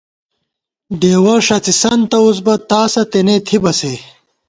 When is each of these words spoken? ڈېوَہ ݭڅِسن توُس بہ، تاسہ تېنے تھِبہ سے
ڈېوَہ 0.99 1.35
ݭڅِسن 1.45 1.99
توُس 2.11 2.37
بہ، 2.45 2.53
تاسہ 2.69 3.03
تېنے 3.11 3.35
تھِبہ 3.45 3.71
سے 3.79 3.93